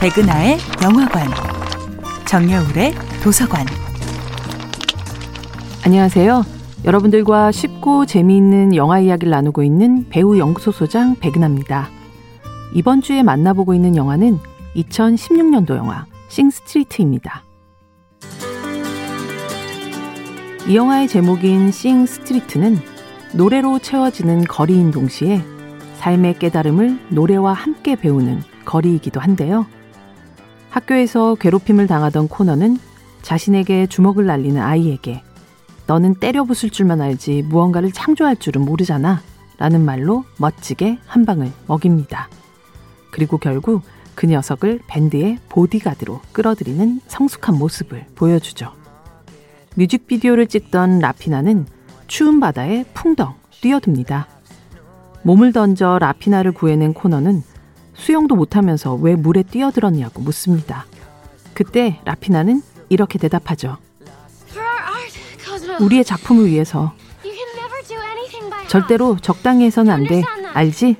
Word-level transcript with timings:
백은하의 0.00 0.58
영화관, 0.82 1.26
정여울의 2.26 2.92
도서관. 3.22 3.64
안녕하세요. 5.86 6.44
여러분들과 6.84 7.50
쉽고 7.50 8.04
재미있는 8.04 8.76
영화 8.76 9.00
이야기를 9.00 9.30
나누고 9.30 9.62
있는 9.62 10.06
배우 10.10 10.38
연구소 10.38 10.70
소장 10.70 11.16
백은하입니다. 11.16 11.88
이번 12.74 13.00
주에 13.00 13.22
만나보고 13.22 13.72
있는 13.72 13.96
영화는 13.96 14.38
2016년도 14.76 15.76
영화 15.76 16.04
싱스트리트입니다. 16.28 17.42
이 20.68 20.76
영화의 20.76 21.08
제목인 21.08 21.72
싱스트리트는 21.72 22.78
노래로 23.32 23.78
채워지는 23.78 24.44
거리인 24.44 24.90
동시에 24.90 25.42
삶의 25.94 26.38
깨달음을 26.38 26.98
노래와 27.08 27.54
함께 27.54 27.96
배우는 27.96 28.42
거리이기도 28.66 29.20
한데요. 29.20 29.66
학교에서 30.76 31.36
괴롭힘을 31.36 31.86
당하던 31.86 32.28
코너는 32.28 32.76
자신에게 33.22 33.86
주먹을 33.86 34.26
날리는 34.26 34.60
아이에게 34.60 35.22
너는 35.86 36.16
때려 36.16 36.44
부술 36.44 36.68
줄만 36.68 37.00
알지 37.00 37.44
무언가를 37.48 37.92
창조할 37.92 38.36
줄은 38.36 38.62
모르잖아 38.62 39.22
라는 39.56 39.84
말로 39.86 40.24
멋지게 40.36 40.98
한 41.06 41.24
방을 41.24 41.50
먹입니다. 41.66 42.28
그리고 43.10 43.38
결국 43.38 43.82
그 44.14 44.26
녀석을 44.26 44.80
밴드의 44.86 45.38
보디가드로 45.48 46.20
끌어들이는 46.32 47.00
성숙한 47.06 47.56
모습을 47.56 48.04
보여주죠. 48.14 48.72
뮤직비디오를 49.76 50.46
찍던 50.46 50.98
라피나는 50.98 51.66
추운 52.06 52.38
바다에 52.38 52.84
풍덩 52.92 53.34
뛰어듭니다. 53.62 54.28
몸을 55.22 55.54
던져 55.54 55.98
라피나를 55.98 56.52
구해낸 56.52 56.92
코너는 56.92 57.42
수영도 57.96 58.34
못하면서 58.34 58.94
왜 58.94 59.16
물에 59.16 59.42
뛰어들었냐고 59.42 60.22
묻습니다. 60.22 60.86
그때 61.54 62.00
라피나는 62.04 62.62
이렇게 62.88 63.18
대답하죠. 63.18 63.78
우리의 65.80 66.04
작품을 66.04 66.46
위해서 66.46 66.92
절대로 68.68 69.16
적당히 69.16 69.64
해서는 69.64 69.92
안 69.92 70.04
돼. 70.04 70.22
알지? 70.52 70.96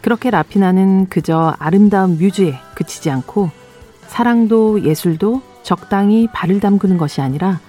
그렇게 0.00 0.30
라피나는 0.30 1.08
그저 1.08 1.54
아름다운 1.58 2.18
뮤즈에 2.18 2.54
그치지 2.74 3.10
않고 3.10 3.50
사랑도 4.06 4.84
예술도 4.84 5.42
적당히 5.62 6.28
발을 6.32 6.60
담그는 6.60 6.96
것이 6.96 7.20
아니라 7.20 7.60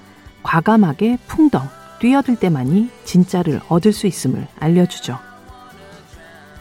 과감하게 0.43 1.17
풍덩 1.27 1.67
뛰어들 1.99 2.35
때만이 2.35 2.91
진짜를 3.05 3.59
얻을 3.69 3.91
수 3.91 4.05
있음을 4.07 4.47
알려주죠. 4.59 5.17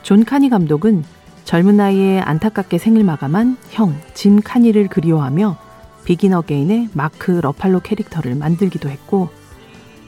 존 0.02 0.24
카니 0.24 0.48
감독은 0.48 1.04
젊은 1.46 1.76
나이에 1.76 2.18
안타깝게 2.18 2.76
생을 2.76 3.04
마감한 3.04 3.56
형, 3.70 3.94
짐 4.14 4.40
카니를 4.42 4.88
그리워하며 4.88 5.56
비긴 6.04 6.34
어게인의 6.34 6.88
마크 6.92 7.30
러팔로 7.30 7.80
캐릭터를 7.80 8.34
만들기도 8.34 8.88
했고, 8.88 9.28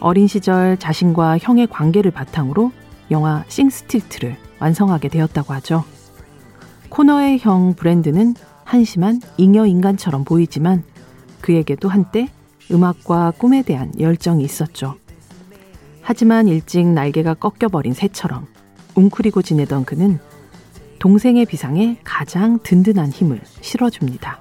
어린 0.00 0.26
시절 0.26 0.76
자신과 0.76 1.38
형의 1.38 1.68
관계를 1.68 2.10
바탕으로 2.10 2.72
영화 3.12 3.44
싱스트리트를 3.46 4.36
완성하게 4.58 5.08
되었다고 5.10 5.54
하죠. 5.54 5.84
코너의 6.88 7.38
형 7.38 7.74
브랜든은 7.74 8.34
한심한 8.64 9.20
잉여 9.36 9.66
인간처럼 9.66 10.24
보이지만 10.24 10.82
그에게도 11.40 11.88
한때 11.88 12.28
음악과 12.72 13.34
꿈에 13.38 13.62
대한 13.62 13.92
열정이 14.00 14.42
있었죠. 14.42 14.96
하지만 16.02 16.48
일찍 16.48 16.84
날개가 16.88 17.34
꺾여버린 17.34 17.94
새처럼 17.94 18.46
웅크리고 18.96 19.42
지내던 19.42 19.84
그는 19.84 20.18
동생의 20.98 21.46
비상에 21.46 21.98
가장 22.02 22.58
든든한 22.62 23.10
힘을 23.10 23.40
실어줍니다. 23.60 24.40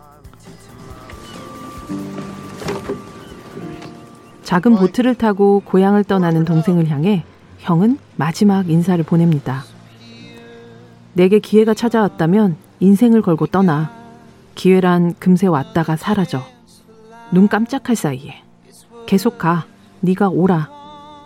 작은 4.44 4.76
보트를 4.78 5.14
타고 5.16 5.62
고향을 5.66 6.04
떠나는 6.04 6.46
동생을 6.46 6.88
향해 6.90 7.24
형은 7.60 8.00
마지막 8.16 8.70
인사를 8.70 9.04
보냅니다. 9.04 9.64
내게 11.14 11.40
기회가 11.40 11.74
찾아왔다면 11.74 12.56
인생을 12.80 13.22
걸고 13.22 13.48
떠나. 13.48 13.92
기회란 14.56 15.16
금세 15.20 15.48
왔다가 15.48 15.98
사라져. 15.98 16.42
눈 17.32 17.48
깜짝할 17.48 17.96
사이에. 17.96 18.42
계속 19.06 19.38
가. 19.38 19.66
네가 20.00 20.30
오라. 20.30 20.70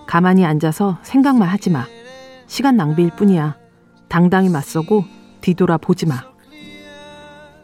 가만히 0.07 0.45
앉아서 0.45 0.97
생각만 1.03 1.47
하지 1.47 1.69
마. 1.69 1.85
시간 2.47 2.75
낭비일 2.75 3.11
뿐이야. 3.11 3.55
당당히 4.07 4.49
맞서고 4.49 5.05
뒤돌아 5.41 5.77
보지 5.77 6.05
마. 6.05 6.23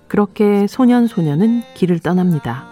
그렇게 0.08 0.68
소년 0.68 1.08
소녀는 1.08 1.64
길을 1.76 2.00
떠납니다. 2.00 2.66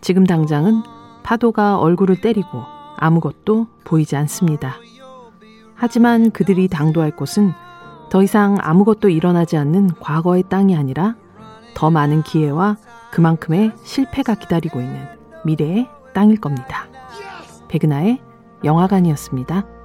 지금 0.00 0.24
당장은 0.24 0.82
파도가 1.22 1.78
얼굴을 1.78 2.20
때리고 2.20 2.62
아무것도 2.96 3.66
보이지 3.84 4.16
않습니다. 4.16 4.76
하지만 5.74 6.30
그들이 6.30 6.68
당도할 6.68 7.14
곳은 7.14 7.52
더 8.10 8.22
이상 8.22 8.56
아무것도 8.60 9.08
일어나지 9.08 9.56
않는 9.56 9.90
과거의 10.00 10.44
땅이 10.48 10.76
아니라 10.76 11.16
더 11.74 11.90
많은 11.90 12.22
기회와 12.22 12.76
그만큼의 13.10 13.72
실패가 13.82 14.34
기다리고 14.36 14.80
있는 14.80 15.06
미래의 15.44 15.88
땅일 16.14 16.40
겁니다. 16.40 16.86
백은하의 17.68 18.20
영화관이었습니다. 18.64 19.75